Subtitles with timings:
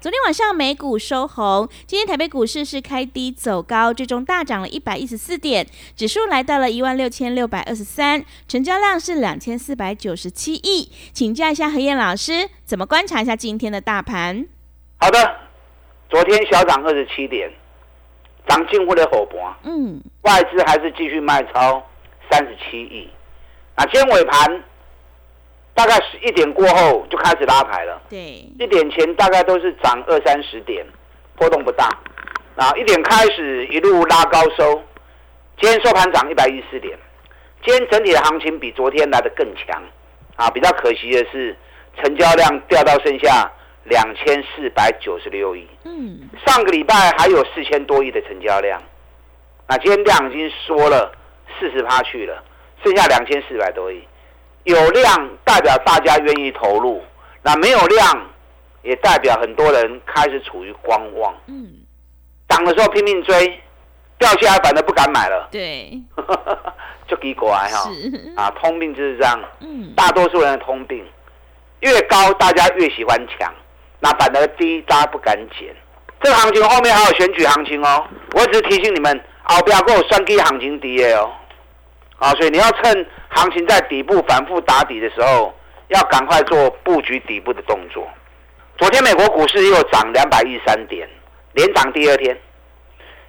[0.00, 10.90] 昨天晚上美股收红，今天台北股市是开低走高，最终大涨了一百一十四点，指数来到了一万六千六百二十三，成交量是两千四百九十七亿。
[11.12, 14.46] 请教一下何燕老师，怎么观察一下今天的大盘？
[14.96, 15.18] 好的，
[16.08, 17.52] 昨天小涨二十七点，
[18.48, 21.86] 涨近乎的火盘，嗯，外资还是继续卖超
[22.30, 23.06] 三十七亿。
[23.76, 24.64] 那今天尾盘。
[25.74, 30.84] 大概十一点过后就开始拉抬了，对，一点前大概都是涨二三十点，
[31.36, 31.88] 波动不大。
[32.56, 34.82] 啊，一点开始一路拉高收，
[35.58, 36.98] 今天收盘涨一百一十四点。
[37.64, 39.82] 今天整体的行情比昨天来的更强，
[40.36, 41.56] 啊，比较可惜的是
[41.96, 43.50] 成交量掉到剩下
[43.84, 45.66] 两千四百九十六亿。
[45.84, 48.82] 嗯，上个礼拜还有四千多亿的成交量，
[49.66, 51.10] 那今天量已经缩了
[51.58, 52.44] 四十趴去了，
[52.84, 54.02] 剩下两千四百多亿。
[54.64, 57.02] 有量代表大家愿意投入，
[57.42, 58.26] 那没有量
[58.82, 61.34] 也代表很多人开始处于观望。
[61.46, 61.72] 嗯，
[62.48, 63.60] 涨的时候拼命追，
[64.18, 65.48] 掉下来反而不敢买了。
[65.50, 65.98] 对，
[67.08, 67.90] 就奇怪哈。
[68.36, 69.40] 啊，通病就是这样。
[69.60, 71.04] 嗯，大多数人的通病，
[71.80, 73.52] 越高大家越喜欢抢，
[73.98, 75.74] 那反而低大家不敢捡。
[76.22, 81.32] 这个行情后面还有选举行情哦，我只是提醒你们，后不要给我算低行情低的哦。
[82.20, 85.54] 啊，所以你要趁行情在底部反复打底的时候，
[85.88, 88.06] 要赶快做布局底部的动作。
[88.76, 91.08] 昨天美国股市又涨两百一十三点，
[91.54, 92.38] 连涨第二天。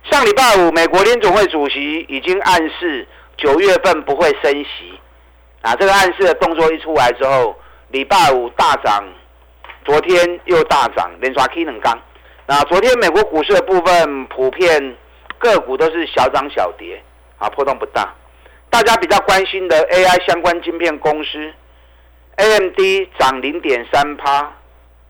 [0.03, 3.07] 上礼拜五，美国联总会主席已经暗示
[3.38, 5.00] 九月份不会升息。
[5.62, 7.56] 啊，这个暗示的动作一出来之后，
[7.91, 9.06] 礼拜五大涨，
[9.85, 11.97] 昨天又大涨，连刷 K 能刚。
[12.46, 14.97] 那昨天美国股市的部分，普遍
[15.38, 17.01] 个股都是小涨小跌，
[17.38, 18.13] 啊，波动不大。
[18.71, 21.53] 大家比较关心的 AI 相关晶片公司
[22.37, 22.79] ，AMD
[23.19, 24.49] 涨零点三趴，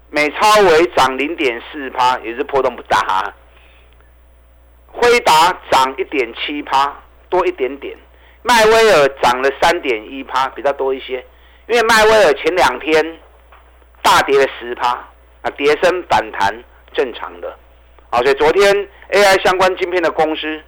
[0.10, 3.34] 美超微涨零点四趴，也是波动不大。
[4.88, 6.92] 辉达涨一点七趴，
[7.30, 7.96] 多一点点。
[8.42, 11.24] 迈威尔涨了三点一趴，比较多一些。
[11.68, 13.20] 因为迈威尔前两天
[14.02, 14.90] 大跌了十趴，
[15.44, 17.56] 啊，跌升反弹正常的。
[18.10, 18.76] 啊，所以昨天
[19.12, 20.62] AI 相关晶片的公司，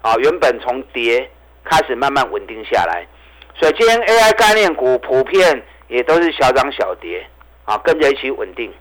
[0.00, 1.28] 啊，原本从跌。
[1.68, 3.06] 开始慢慢稳定下来，
[3.54, 7.26] 所以今天 AI 概念股普遍也都是小涨小跌，
[7.64, 8.72] 啊，跟着一起稳定。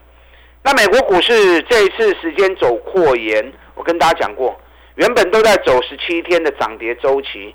[0.64, 4.60] 那美国股市这一次时间走扩延，我跟大家讲过，
[4.96, 7.54] 原本都在走十七天的涨跌周期，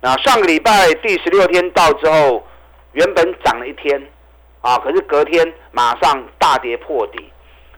[0.00, 2.46] 那上个礼拜第十六天到之后，
[2.92, 4.00] 原本涨了一天，
[4.60, 7.30] 啊，可是隔天马上大跌破底，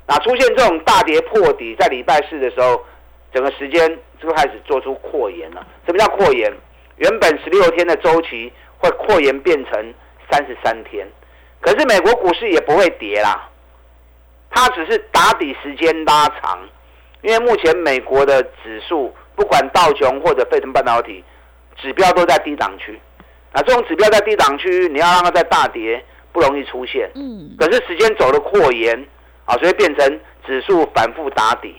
[0.07, 2.85] 那出现这种大跌破底，在礼拜四的时候，
[3.33, 5.67] 整个时间就开始做出扩延了。
[5.87, 6.53] 什么叫扩延？
[6.97, 9.95] 原本十六天的周期会扩延变成
[10.31, 11.07] 三十三天，
[11.61, 13.49] 可是美国股市也不会跌啦，
[14.51, 16.59] 它只是打底时间拉长，
[17.21, 21.23] 因为目前美国的指数不管道琼或者费城半导体
[21.77, 22.99] 指标都在低档区，
[23.53, 26.03] 啊，这种指标在低档区，你要让它在大跌
[26.33, 29.07] 不容易出现，嗯，可是时间走的扩延，
[29.45, 31.77] 啊，所以变成指数反复打底，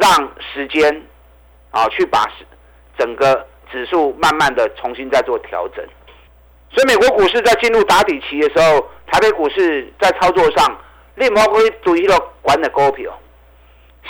[0.00, 1.02] 让时间
[1.70, 2.26] 啊去把
[2.98, 3.46] 整个。
[3.70, 5.84] 指数慢慢的重新再做调整，
[6.70, 10.78] 所以美国股市在进入打底期的时候，台北股市在操作上，
[11.16, 13.12] 立马会注意到管的股票。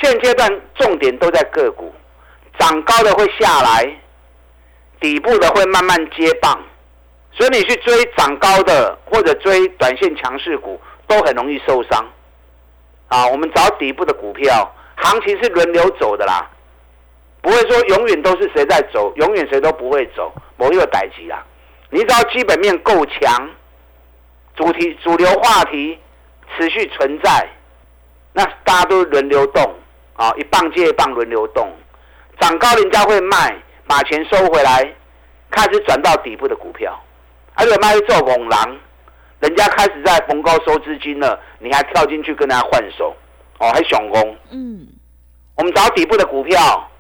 [0.03, 1.93] 现阶段重点都在个股，
[2.59, 3.99] 涨高的会下来，
[5.01, 6.59] 底部的会慢慢接棒，
[7.33, 12.07] 所以你去追涨高的或者追短线强势股，都很容易受伤。
[13.09, 16.51] 啊，我们找底部的股票，行情是轮流走的啦。
[17.47, 21.47] 不会说永远都是谁在走，永远谁都不会走，某一个代级啦。
[21.91, 23.49] 你只要基本面够强，
[24.57, 25.97] 主题主流话题
[26.57, 27.49] 持续存在，
[28.33, 29.63] 那大家都轮流动
[30.15, 31.71] 啊，一棒接一棒轮流动，
[32.41, 33.57] 涨高人家会卖，
[33.87, 34.93] 把钱收回来，
[35.49, 37.01] 开始转到底部的股票，
[37.55, 38.77] 而且卖做拱狼，
[39.39, 43.15] 人家开始在逢高收资金了，你还跳进去跟人家换手，
[43.61, 44.85] 哦，还熊攻，嗯，
[45.55, 46.91] 我们找底部的股票。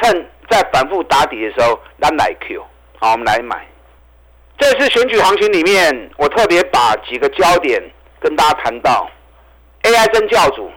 [0.00, 2.64] 趁在反复打底的时候，咱来 Q，
[2.98, 3.66] 好，我们来买。
[4.58, 7.82] 这次选举行情里面，我特别把几个焦点
[8.20, 9.10] 跟大家谈到
[9.82, 10.70] ，AI 真教主，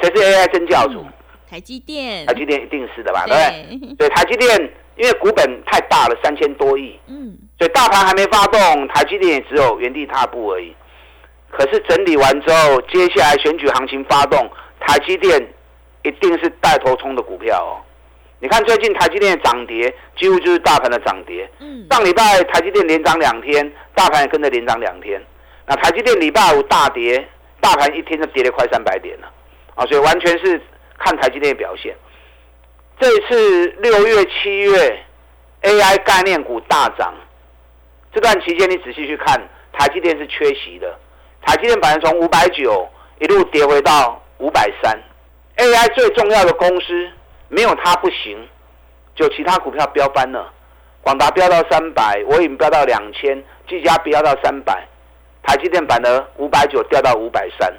[0.00, 1.04] 谁是 AI 真教主？
[1.48, 3.94] 台积电，台积电一定是的吧，对不对？
[4.08, 10.74] 对，台积电因为股本太大了，三千多亿，嗯，所以大盘还没发动，台积电也只有原地踏步而已。
[11.50, 15.40] 可是整理完之后，接下来选举行情发动，台积电
[16.02, 17.80] 一定是带头冲的股票哦。
[18.40, 21.48] 你看最近台积电的涨跌，几乎就是大盘的涨跌。
[21.60, 25.20] 嗯，上礼拜台积电连涨两天，大盘也跟着连涨两天。
[25.66, 27.26] 那台积电礼拜五大跌，
[27.60, 29.30] 大盘一天就跌了快三百点了，
[29.74, 30.60] 啊，所以完全是。
[31.00, 31.94] 看台积电的表现，
[32.98, 34.98] 这次六月、七月
[35.62, 37.14] AI 概念股大涨，
[38.12, 39.40] 这段期间你仔细去看，
[39.72, 40.92] 台积电是缺席的。
[41.46, 42.88] 台积电反正从五百九
[43.20, 45.00] 一路跌回到五百三。
[45.58, 47.08] AI 最重要的公司
[47.48, 48.48] 没有它不行，
[49.14, 50.52] 就其他股票飙翻了。
[51.02, 54.86] 广达飙到三百，我已经飙到两千，技嘉飙到三百，
[55.42, 57.72] 台积电反而五百九掉到五百三。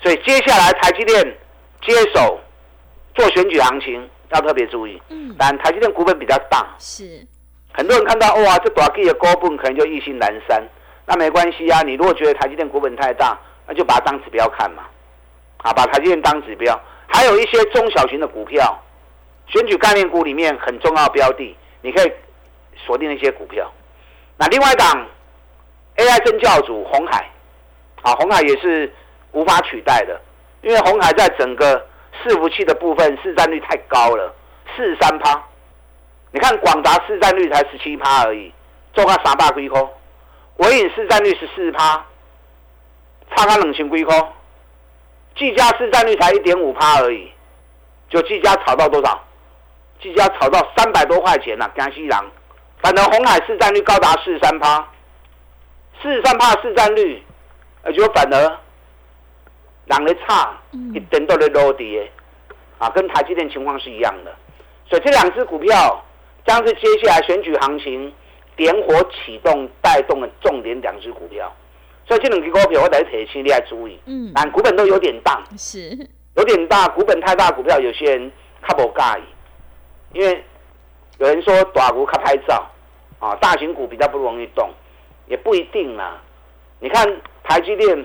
[0.00, 1.22] 所以接下来台积电
[1.82, 2.40] 接手。
[3.16, 7.24] 做选举行情要特别注意，嗯，但台积电股本比较大，是
[7.72, 10.60] 很多人看到哇，这短期的高本可能就意兴阑珊，
[11.06, 14.82] 那没关系啊，你如果觉得台积电股本太大，那就把它当指标看嘛，
[15.58, 18.76] 啊，把台积电当指标，还有一些中小型的股票，
[19.46, 22.12] 选举概念股里面很重要标的，你可以
[22.76, 23.70] 锁定那些股票。
[24.36, 25.06] 那另外一档
[25.96, 27.30] AI 真教主红海，
[28.02, 28.92] 啊，红海也是
[29.32, 30.20] 无法取代的，
[30.62, 31.86] 因为红海在整个。
[32.22, 34.32] 伺服器的部分市占率太高了，
[34.74, 35.44] 四十三趴。
[36.30, 38.52] 你看广达市占率才十七趴而已，
[38.94, 39.84] 做个三百几块。
[40.58, 42.06] 伟影市占率十四趴，
[43.34, 44.32] 差个两千几块。
[45.36, 47.30] 技嘉市占率才一点五趴而已，
[48.08, 49.20] 就技嘉炒到多少？
[50.00, 52.18] 技嘉炒到三百多块钱呐，江西人。
[52.82, 54.86] 反而红海市占率高达四十三趴，
[56.02, 57.22] 四十三趴市占率，
[57.82, 58.58] 而且反而。
[59.86, 60.58] 两的差，
[60.94, 62.10] 一点都在落跌，
[62.78, 64.34] 啊，跟台积电情况是一样的，
[64.88, 66.02] 所以这两只股票
[66.46, 68.10] 将是接下来选举行情
[68.56, 71.54] 点火启动带动的重点两只股票，
[72.08, 75.90] 所以这两只股票我得提醒你要注意，嗯，但股本都有点大，是，
[76.36, 78.32] 有点大，股本太大股票有些人
[78.62, 79.24] 看不介意，
[80.14, 80.42] 因为
[81.18, 82.66] 有人说短股靠拍照，
[83.18, 84.70] 啊，大型股比较不容易动，
[85.26, 86.18] 也不一定啦，
[86.80, 87.06] 你看
[87.42, 88.04] 台积电。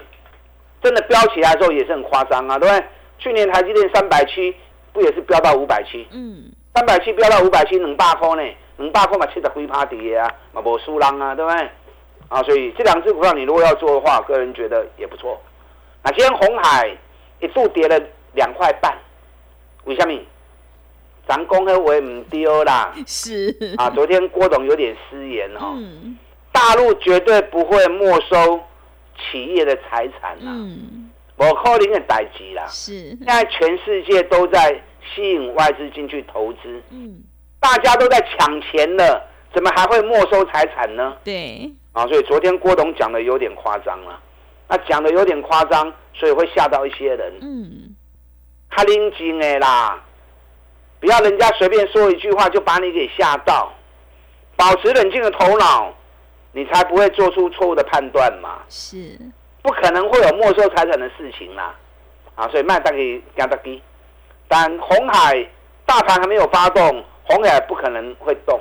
[0.81, 2.85] 真的飙起来的时候也是很夸张啊，对不对？
[3.17, 4.56] 去年台积电三百七，
[4.94, 6.07] 不也是飙到五百七？
[6.09, 11.69] 嗯，三百七飙到五百七，两百块呢，两百块嘛，七十几趴跌啊，嘛无输人啊，对不对？
[12.29, 15.38] 啊，所以这两只股票你如果要做的话，个人觉得也不错。
[16.01, 16.89] 那今天红海
[17.41, 18.01] 一度跌了
[18.31, 18.97] 两块半，
[19.83, 20.17] 为什么？
[21.29, 23.55] 咱公的为唔丢啦，是。
[23.77, 25.77] 啊，昨天郭董有点失言哈，
[26.51, 28.59] 大陆绝对不会没收。
[29.31, 30.47] 企业的财产啊，
[31.35, 32.65] 我可能的代级啦。
[32.69, 34.81] 是，现在全世界都在
[35.13, 37.21] 吸引外资进去投资，嗯，
[37.59, 39.21] 大家都在抢钱了，
[39.53, 41.17] 怎么还会没收财产呢？
[41.21, 44.17] 对，啊，所以昨天郭董讲的有点夸张了，
[44.69, 47.33] 那讲的有点夸张，所以会吓到一些人。
[47.41, 47.93] 嗯，
[48.69, 50.01] 他拎金的啦，
[51.00, 53.72] 不要人家随便说一句话就把你给吓到，
[54.56, 55.94] 保持冷静的头脑。
[56.51, 58.62] 你才不会做出错误的判断嘛？
[58.70, 58.98] 是，
[59.62, 61.75] 不可能会有没收财产的事情啦，
[62.34, 63.79] 啊，所以卖大给加大低。
[64.48, 65.48] 但红海
[65.86, 68.60] 大盘还没有发动，红海不可能会动，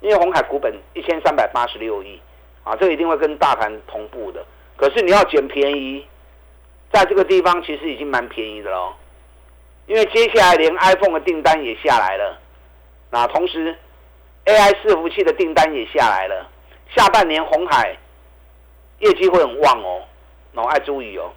[0.00, 2.20] 因为红海股本一千三百八十六亿，
[2.64, 4.44] 啊，这个一定会跟大盘同步的。
[4.76, 6.04] 可是你要捡便宜，
[6.92, 8.92] 在这个地方其实已经蛮便宜的喽，
[9.90, 12.38] 因为接下来连 iPhone 的订单也下来了，
[13.10, 13.76] 那同时
[14.44, 16.48] AI 伺服器的订单也下来了。
[16.94, 17.96] 下半年红海
[19.00, 20.00] 业绩会很旺哦，
[20.52, 21.32] 那我爱注意哦。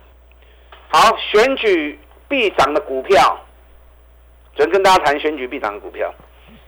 [0.89, 3.39] 好，选举必涨的股票，
[4.53, 6.13] 昨天跟大家谈选举必涨的股票，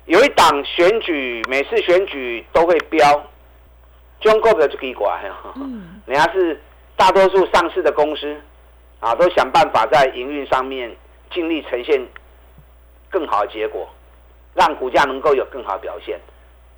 [0.06, 3.24] 有一档选举每次选举都会飙，
[4.22, 5.24] 中国的就可以管
[6.08, 6.60] 人家是
[6.96, 8.36] 大多数上市的公司
[9.00, 10.92] 啊，都想办法在营运上面
[11.36, 12.02] 尽力呈现
[13.12, 13.88] 更好的结果，
[14.56, 16.20] 让股价能够有更好的表现。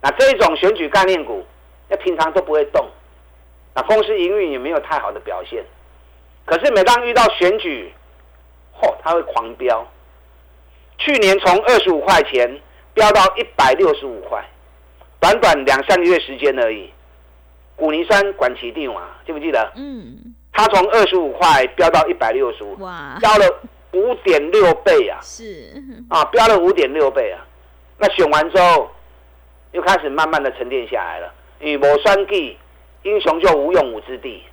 [0.01, 1.45] 那这种选举概念股。
[1.89, 2.85] 那平常都不会动，
[3.73, 5.63] 那公司营运也没有太好的表现，
[6.43, 7.93] 可是每当遇到选举，
[8.77, 9.87] 嚯，它会狂飙。
[10.97, 12.59] 去年从二十五块钱
[12.93, 14.43] 飙到一百六十五块，
[15.21, 16.91] 短短两三个月时间而已。
[17.77, 19.71] 古尼山管其定嘛，记不记得？
[19.77, 20.35] 嗯。
[20.51, 23.45] 它从二十五块飙到一百六十五，哇，飙了
[23.93, 25.19] 五点六倍啊！
[25.21, 25.73] 是
[26.09, 27.45] 啊，飙了五点六倍啊！
[27.97, 28.89] 那选完之后，
[29.71, 31.33] 又开始慢慢的沉淀下来了。
[31.59, 32.57] 与某酸地
[33.03, 34.43] 英雄就无用武之地。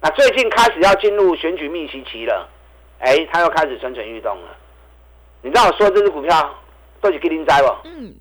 [0.00, 2.48] 那最近开始要进入选举密集期了，
[2.98, 4.48] 哎，他又开始蠢蠢欲动了。
[5.42, 6.54] 你知道我说这只股票
[7.00, 7.68] 都是给您摘不？
[7.84, 8.14] 嗯。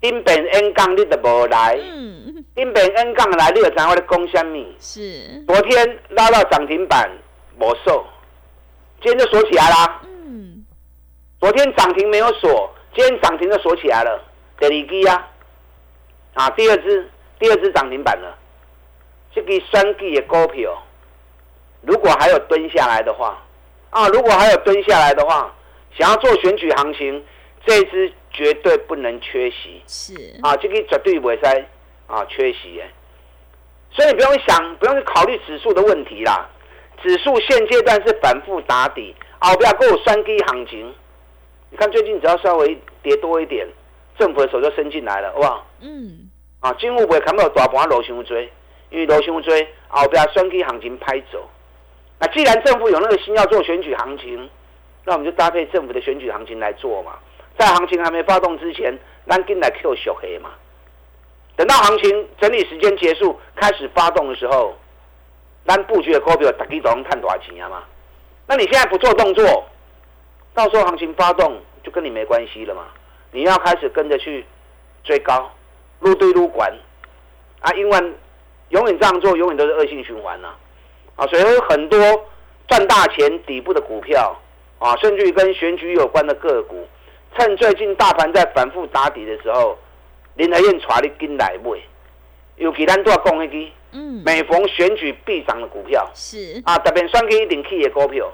[0.00, 2.42] 因本 N 杠你都无来，嗯。
[2.56, 4.64] 因本 N 杠来，你有知我的攻什么？
[4.78, 5.44] 是。
[5.46, 7.10] 昨天拉到涨停板，
[7.58, 8.02] 没收，
[9.02, 10.00] 今天就锁起来啦。
[10.04, 10.64] 嗯。
[11.40, 14.22] 昨天涨停没有锁，今天涨停就锁起来了。
[14.58, 15.28] 第二支啊，
[16.34, 17.08] 啊，第二只。
[17.40, 18.36] 第二只涨停板了，
[19.34, 20.76] 这个三 G 的股票，
[21.80, 23.42] 如果还有蹲下来的话，
[23.88, 25.50] 啊，如果还有蹲下来的话，
[25.96, 27.24] 想要做选举行情，
[27.64, 29.82] 这支绝对不能缺席。
[29.86, 31.66] 是啊，这个绝对不会在
[32.08, 32.92] 啊缺席哎，
[33.90, 36.46] 所以不用想，不用去考虑指数的问题啦。
[37.02, 40.94] 指数现阶段是反复打底，后不要跟我三 G 行情。
[41.70, 43.66] 你看最近只要稍微跌多一点，
[44.18, 45.66] 政府的手就伸进来了，好不好？
[45.80, 46.30] 嗯。
[46.60, 48.50] 啊，政府不会看到大盘落伤追，
[48.90, 51.48] 因为落伤追后边选举行情拍走。
[52.18, 54.50] 那既然政府有那个心要做选举行情，
[55.06, 57.12] 那我们就搭配政府的选举行情来做嘛。
[57.58, 60.50] 在行情还没发动之前，咱进来 Q 小黑嘛。
[61.56, 64.76] 等到行情整理时间结束，开始发动的时候，
[65.66, 67.82] 咱布局的股票大家都能赚多少钱啊嘛？
[68.46, 69.64] 那你现在不做动作，
[70.54, 72.86] 到时候行情发动就跟你没关系了嘛。
[73.32, 74.44] 你要开始跟着去
[75.04, 75.50] 追高。
[76.02, 76.72] 入对入管，
[77.60, 78.12] 啊，因为
[78.70, 80.48] 永远这样做，永远都是恶性循环呐，
[81.14, 81.98] 啊，所以有很多
[82.68, 84.34] 赚大钱底部的股票，
[84.78, 86.88] 啊，甚至于跟选举有关的个股，
[87.36, 89.76] 趁最近大盘在反复打底的时候，
[90.36, 91.78] 林德燕带你进来买，
[92.56, 98.32] 尤其咱都要讲一句，嗯，每逢选举必涨的股票，是啊，特别双 K 一顶 K 的股票，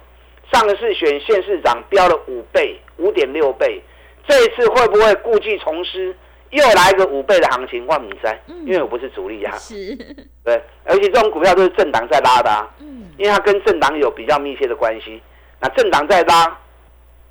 [0.53, 3.83] 上次选县市长标了五倍，五点六倍，
[4.27, 6.15] 这一次会不会故技重施？
[6.51, 9.57] 又来个五倍的行情，万米灾，因为我不是主力啊。
[9.59, 9.97] 是，
[10.45, 12.73] 对，而且这种股票都是政党在拉的啊。
[12.79, 15.21] 嗯，因为它跟政党有比较密切的关系。
[15.61, 16.57] 那政党在拉，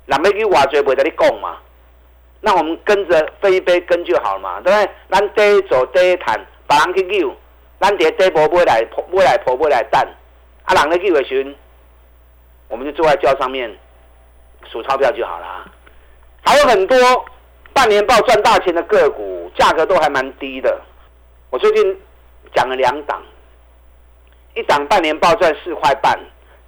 [0.04, 1.56] 那没给挖掘不会在你供嘛？
[2.42, 4.90] 那我们跟着飞一杯跟就好了嘛，对不对？
[5.10, 7.34] 咱低走低谈，把人去救，
[7.80, 10.06] 咱跌低波波来波来波波来蛋，
[10.64, 11.54] 啊，人咧救的时，
[12.68, 13.74] 我们就坐在轿上面
[14.70, 15.70] 数钞票就好了。
[16.42, 16.96] 还有很多。
[17.76, 20.80] 半年报赚大钱的个股价格都还蛮低的，
[21.50, 22.00] 我最近
[22.54, 23.22] 讲了两档，
[24.54, 26.18] 一档半年报赚四块半，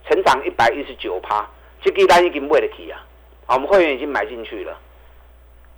[0.06, 1.48] 成长一百一十九趴，
[1.80, 3.00] 这个单已经卖得起啊，
[3.46, 4.78] 我们会员已经买进去了。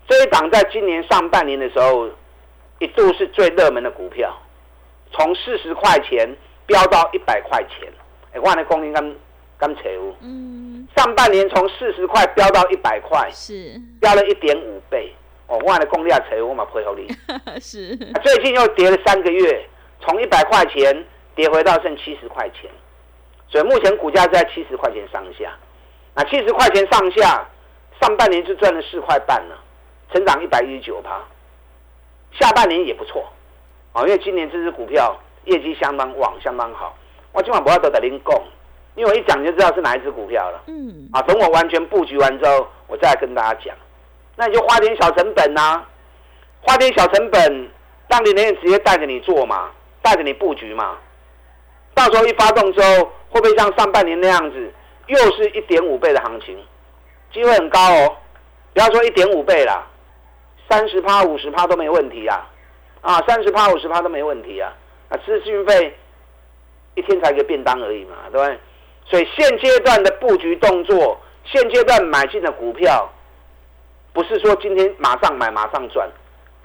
[0.09, 2.11] 这一档在今年上半年的时候，
[2.81, 4.37] 一度是最热门的股票，
[5.12, 6.29] 从四十块钱
[6.67, 7.93] 飙到一百块钱，
[8.33, 9.14] 哎，我的供应刚
[9.59, 15.14] 刚财务，嗯，上半年从四十块飙到一百块，是飙了一点五倍。
[15.47, 17.09] 哦，我的功力啊，财务嘛配合你。
[17.61, 17.97] 是。
[17.97, 19.69] 最近又跌了三个月，
[20.00, 22.71] 从一百块钱跌回到剩七十块钱，
[23.49, 25.52] 所以目前股价在七十块钱上下。
[26.14, 27.45] 那七十块钱上下，
[28.00, 29.59] 上半年就赚了四块半了，
[30.12, 31.21] 成长一百一十九趴。
[32.38, 33.29] 下半年也不错，
[33.93, 36.97] 哦，因为今年这只股票业绩相当旺，相当好。
[37.33, 38.35] 我今晚不要都在您供，
[38.95, 40.63] 因为我一讲就知道是哪一只股票了。
[40.67, 41.09] 嗯。
[41.13, 43.75] 啊，等我完全布局完之后，我再来跟大家讲。
[44.37, 45.83] 那你就花点小成本呐，
[46.61, 47.69] 花点小成本，
[48.09, 49.71] 让你能直接带着你做嘛，
[50.03, 50.97] 带着你布局嘛。
[51.95, 54.73] 到时候一发动之后，会不会像上半年那样子，
[55.09, 56.57] 又是一点五倍的行情？
[57.33, 58.17] 机会很高哦。
[58.73, 59.87] 不要说一点五倍啦，
[60.69, 62.47] 三十趴、五十趴都没问题啊！
[63.00, 64.73] 啊，三十趴、五十趴都没问题啊！
[65.09, 65.97] 啊，资讯费
[66.95, 68.59] 一天才一个便当而已嘛，对不对？
[69.07, 73.11] 所以现阶段的布局动作，现阶段买进的股票。
[74.12, 76.11] 不是说今天马上买马上赚，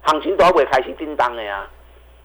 [0.01, 1.67] 行情都会开始叮当的呀。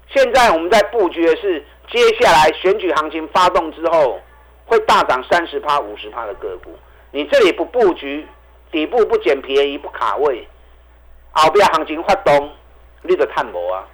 [0.08, 4.18] 现在我们在布局的是接下来选举行情发动之后
[4.64, 6.76] 会大涨三十趴、五十趴的个股。
[7.12, 8.26] 你这里不布局，
[8.72, 10.48] 底部不捡便宜、不卡位，
[11.32, 12.50] 后边行情发动，
[13.02, 13.86] 你得探博啊。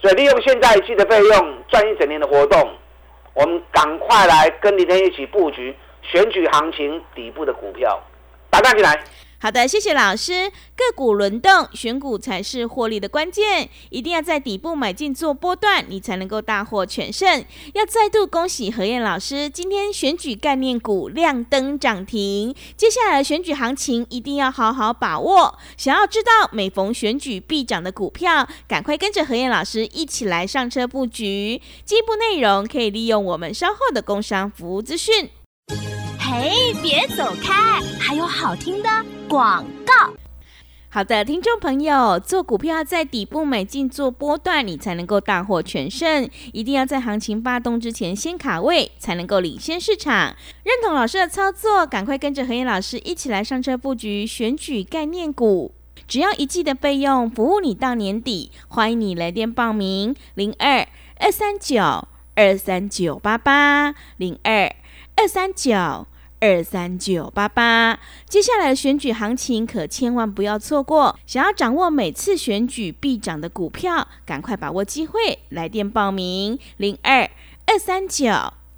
[0.00, 2.72] 所以利用现在一季的费用赚一整年的活动，
[3.34, 8.02] 我们赶快来跟林天一起布局选举行情底部的股票，
[8.48, 8.98] 打站起来。
[9.42, 10.50] 好的，谢谢老师。
[10.76, 17.42] 个股轮动，选股才是获利的关键，一定要在底部买进做波段，你才能够大获全胜。
[17.72, 25.58] 要再度恭喜何燕老师，今天选举概念股亮灯涨停，接下来选举行情一定要好好把握。
[25.78, 31.62] 想要知道每逢选举必涨的股票，赶快跟着何燕老师一起来上车布局。
[31.86, 35.30] 进一步内容可以利用我们稍后的工商服务资讯。
[36.32, 38.88] 嘿，别走开，还有好听的。
[39.28, 40.14] 广告，
[40.88, 46.30] 好的，听众朋友，做股票在底部买进做波段，你才能够大获全胜。
[46.52, 50.36] 一定要在行情发动之前先卡位，才能够领先市场。
[50.62, 55.74] 认同老师的操作，赶快跟着何燕老师一起来上车布局选举概念股。
[56.06, 58.52] 只要一季的费用，服务你到年底。
[58.68, 62.06] 欢迎你来电报名：零二二三九
[62.36, 64.72] 二三九八八零二
[65.16, 66.06] 二三九。
[66.40, 71.18] 二三九八八，接下来的选举行情可千万不要错过。
[71.26, 77.30] 想要掌握每次选举必涨的股票，赶快把握机会，来电报名零二
[77.66, 78.30] 二三九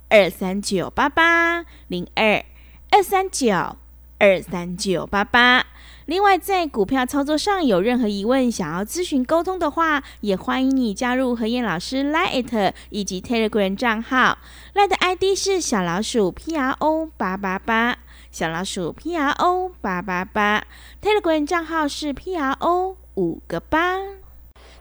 [0.08, 2.44] 二三九八八零二
[2.90, 3.76] 二三九
[4.18, 5.64] 二三九八八。
[6.06, 14.38] 另外，在股票操作上有任何疑问，想要咨询沟通的话，也欢迎你加入何燕老师 Line 以及 Telegram 账号。
[14.74, 17.98] Line 的 ID 是小老鼠 P R O 八八八，
[18.30, 20.64] 小老鼠 P R O 八八八。
[21.00, 24.21] Telegram 账号是 P R O 五个八。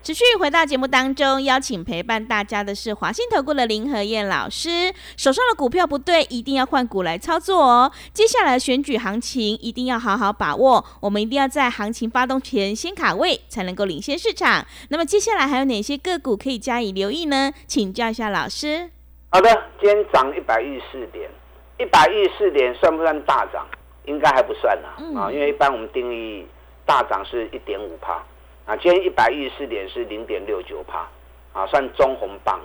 [0.04, 4.92] 持续回到节目当中，邀请陪伴大家的是华信投顾的林和燕老师。
[5.16, 7.92] 手上的股票不对，一定要换股来操作哦。
[8.12, 14.66] 接下来选举行情一定要好好把握，我们一定要在行情发动前先卡位，才能够领先市场。
[14.90, 17.52] 那么接下来还有哪些个股可以加以留意呢？
[17.68, 18.90] 请教一下老师。
[19.30, 21.30] 好的，今天涨一百一十四点，
[21.78, 23.68] 一百一十四点算不算大涨？
[24.06, 26.44] 应该还不算啦，啊，因为一般我们定义
[26.88, 28.26] 大涨是一点五帕。
[28.72, 31.06] 啊，今天一百一十四点是零点六九帕，
[31.52, 32.58] 啊，算中红棒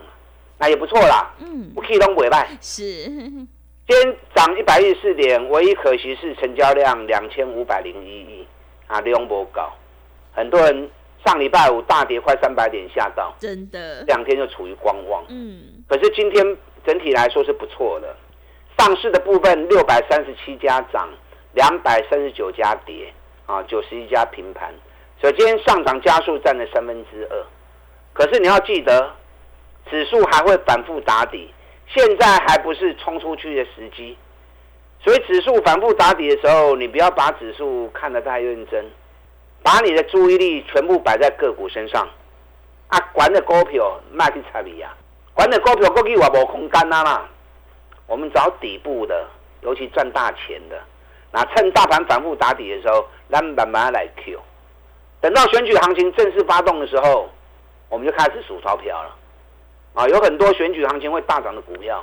[0.56, 1.34] 那也不错啦。
[1.40, 2.46] 嗯，我可以拢尾拜。
[2.60, 3.44] 是，今
[3.88, 8.46] 天涨一百一十四点，唯一可惜是成交量两千五百零一亿，
[8.86, 9.68] 啊，量不高。
[10.32, 10.88] 很多人
[11.25, 15.25] 上礼拜五大跌快三百点下到，真的，两天就处于观望。
[15.28, 18.16] 嗯，可是今天整体来说是不错的，
[18.78, 21.08] 上市的部分六百三十七家涨，
[21.54, 23.12] 两百三十九家跌，
[23.46, 24.72] 啊，九十一家平盘。
[25.23, 27.37] 首先，上涨加速占了三分之二，
[28.12, 29.11] 可是你要记得，
[29.90, 31.52] 指数还会反复打底，
[31.86, 34.17] 现在还不是冲出去的时机，
[35.02, 38.84] 所以指数反复打底的时候，你不要把指数看得太认真，
[39.62, 42.06] 把你的注意力全部摆在个股身上。
[42.88, 44.95] 啊，管的股票卖去差别啊，
[45.34, 47.28] 管的股票过去我无空间啊啦，
[48.06, 49.26] 我们找底部的，
[49.62, 50.80] 尤其赚大钱的，
[51.32, 54.38] 那趁大盘反复打底的时候，咱慢慢来 Q。
[55.26, 57.28] 等到选举行情正式发动的时候，
[57.89, 59.12] 我们就开始数钞票了。
[59.93, 62.00] 啊，有很多选举行情会大涨的股票，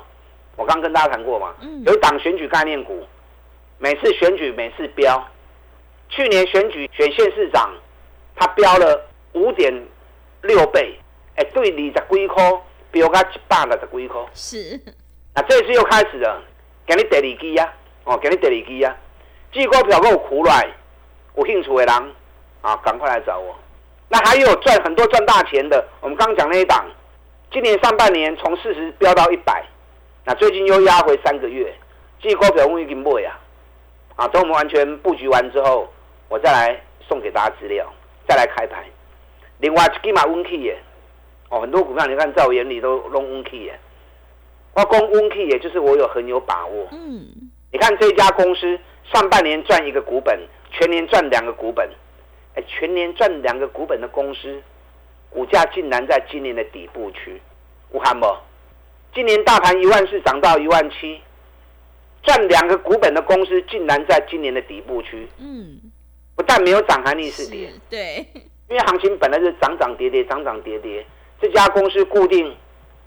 [0.58, 1.56] 我刚跟大家谈过嘛。
[1.62, 1.82] 嗯。
[1.86, 3.02] 有一档选举概念股，
[3.78, 5.26] 每次选举每次飙。
[6.10, 7.74] 去年选举选县市长，
[8.36, 9.74] 他飙了五点
[10.42, 10.94] 六倍，
[11.38, 14.22] 哎，对二十几块飙到一百六十几块。
[14.34, 14.82] 是。
[15.34, 16.42] 那这次又开始了，
[16.86, 18.98] 给你第二支啊，哦，给你第二支啊，
[19.54, 20.68] 这股票够苦来，
[21.38, 22.14] 有兴趣的人。
[22.64, 23.54] 啊，赶快来找我！
[24.08, 26.86] 那还有赚很多赚大钱的，我们刚讲那一档，
[27.52, 29.66] 今年上半年从四十飙到一百，
[30.24, 31.76] 那最近又压回三个月，
[32.22, 33.40] 这股票我已经买啊！
[34.16, 35.92] 啊，等我们完全布局完之后，
[36.30, 37.86] 我再来送给大家资料，
[38.26, 38.86] 再来开牌。
[39.58, 40.78] 另外，起码温 key 耶，
[41.50, 43.78] 哦，很多股票你看在我眼里都弄温 key 耶，
[44.74, 46.88] 我讲温 key 也就是我有很有把握。
[46.94, 48.80] 嗯，你看这家公司
[49.12, 50.40] 上半年赚一个股本，
[50.72, 51.90] 全年赚两个股本。
[52.56, 54.62] 哎，全年赚两个股本的公司，
[55.30, 57.42] 股价竟然在今年的底部区，
[57.90, 58.28] 武汉不？
[59.14, 61.20] 今年大盘一万四涨到一万七，
[62.22, 65.28] 赚两个股本的公司竟然在今年的底部区。
[65.40, 65.80] 嗯，
[66.36, 67.72] 不但没有涨，还逆势跌。
[67.90, 68.26] 对，
[68.70, 71.06] 因为行情本来是涨涨跌跌，涨涨跌跌。
[71.42, 72.56] 这家公司固定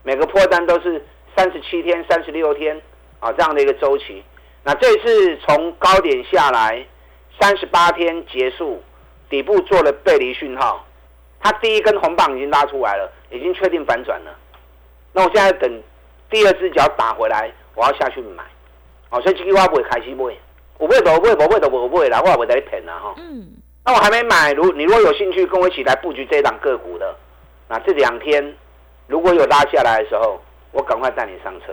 [0.02, 1.04] 每个破单都是
[1.36, 2.80] 三十七天、三十六天
[3.20, 4.22] 啊这样的一个周期。
[4.64, 6.84] 那这次从高点下来，
[7.40, 8.82] 三十八天结束。
[9.28, 10.84] 底部做了背离讯号，
[11.40, 14.34] 它第一根红棒已经拉出来了，已经确定反转了。
[15.12, 15.82] 那我现在等
[16.30, 18.44] 第二只脚打回来，我要下去买。
[19.10, 20.24] 哦，所以这句话不会开始买，
[20.78, 23.14] 我买都买，不买都不买啦，我也不得骗啦哈。
[23.18, 23.48] 嗯。
[23.84, 27.16] 那我还没买，如你如果有兴趣跟我一起来布局这档个股的，
[27.68, 28.54] 那这两天
[29.06, 30.40] 如果有拉下来的时候，
[30.72, 31.72] 我赶快带你上车。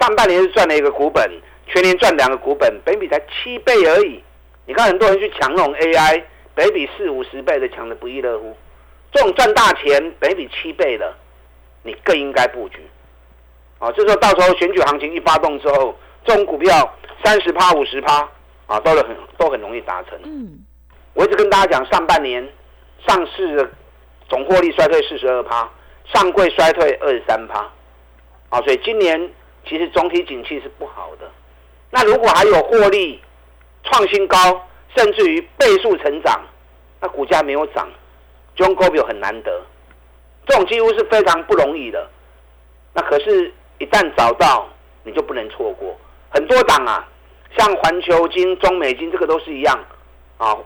[0.00, 1.30] 上半年是赚了一个股本，
[1.66, 4.22] 全年赚两个股本，本比才七倍而已。
[4.66, 6.22] 你看很多人去抢那种 AI。
[6.56, 8.56] 北比四五十倍的强的不亦乐乎，
[9.12, 11.14] 这种赚大钱北比七倍的，
[11.82, 12.78] 你更应该布局。
[13.78, 18.26] 啊，就说到时候选举行情一发动之后，这种股票三十趴五十趴
[18.66, 20.18] 啊，都很都很容易达成。
[20.24, 20.58] 嗯，
[21.12, 22.48] 我一直跟大家讲，上半年
[23.06, 23.70] 上市的
[24.26, 25.70] 总获利衰退四十二趴，
[26.06, 27.70] 上柜衰退二十三趴，
[28.48, 29.30] 啊，所以今年
[29.68, 31.30] 其实总体景气是不好的。
[31.90, 33.20] 那如果还有获利
[33.82, 34.62] 创新高。
[34.96, 36.40] 甚至于倍数成长，
[37.00, 37.86] 那股价没有涨，
[38.54, 39.62] 这种股票很难得，
[40.46, 42.08] 这种几乎是非常不容易的。
[42.94, 44.66] 那可是，一旦找到，
[45.04, 45.94] 你就不能错过。
[46.30, 47.06] 很多档啊，
[47.58, 49.78] 像环球金、中美金，这个都是一样
[50.38, 50.56] 啊。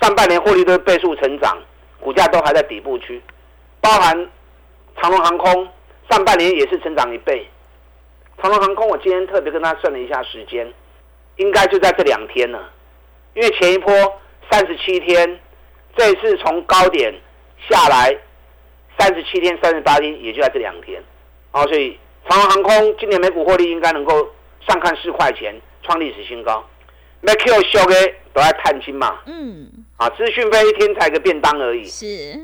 [0.00, 1.56] 上半年获利都是倍数成长，
[1.98, 3.22] 股价都还在底部区，
[3.80, 4.28] 包含
[5.00, 5.68] 长龙航空，
[6.10, 7.48] 上半年也是成长一倍。
[8.40, 10.70] 长龙航空，我今天特别跟他算了一下时间，
[11.36, 12.70] 应该就在这两天了，
[13.34, 13.92] 因为前一波
[14.50, 15.40] 三十七天，
[15.96, 17.12] 这一次从高点
[17.68, 18.16] 下来
[18.98, 21.02] 三十七天、三十八天，也就在这两天，
[21.50, 24.28] 啊，所以长龙航空今年每股获利应该能够
[24.66, 26.64] 上看四块钱，创历史新高。
[27.22, 27.94] m Q 修的
[28.32, 32.38] 都在探亲嘛，嗯，啊，资讯费一天才个便当而已，是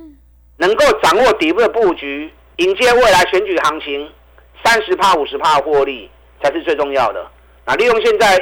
[0.57, 4.11] 能够掌握底部的布局，迎接未来选举行情。
[4.65, 6.11] 三十帕、五十帕获利
[6.43, 7.25] 才是最重要的。
[7.65, 8.37] 那利用现在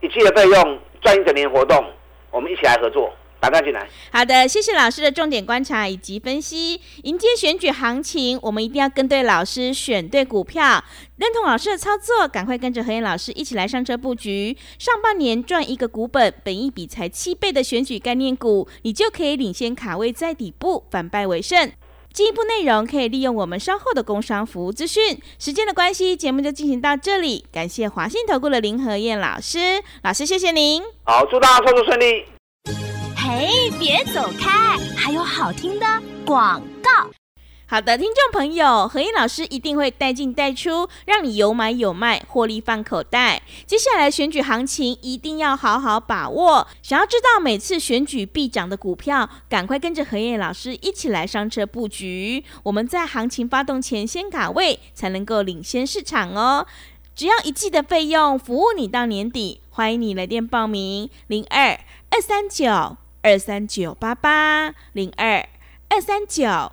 [0.00, 1.84] 一季的费用赚一整年活动，
[2.30, 3.84] 我们一起来合作，打开进来。
[4.12, 6.80] 好的，谢谢老师的重点观察以及分析。
[7.02, 10.82] 迎接选举行情，我们一定要跟对老师，选对股票，
[11.16, 14.56] 认同老师的操作，赶快跟着何燕老师一起来上车布局。
[14.78, 21.72] 上半年赚一个股本，本一比才七倍的选举概念股，你就可以领先卡位在底部，反败为胜。
[22.12, 25.20] 进一步内容可以利用我们稍后的工商服务资讯。
[25.38, 27.44] 时间的关系，节目就进行到这里。
[27.52, 30.82] 感谢华信投顾的林和燕老师，老师谢谢您。
[31.04, 32.24] 好，祝大家操作顺利。
[33.16, 35.86] 嘿，别走开，还有好听的
[36.26, 37.21] 广告。
[37.72, 43.40] 好的，听众朋友，何燕老师一定会带进带出，让你有买有卖，获利放口袋。
[43.64, 46.68] 接下来选举行情一定要好好把握。
[46.82, 52.44] 想要知道每次选举必涨的股票，赶快跟着何燕老师一起来上车布局。
[52.64, 56.66] 我们在行情发动前先卡位，才能够领先市场哦。
[57.14, 59.62] 只要一季的费用，服务你到年底。
[59.70, 61.80] 欢迎你来电报名：零二
[62.10, 65.48] 二三九二三九八八零二
[65.88, 66.72] 二三九。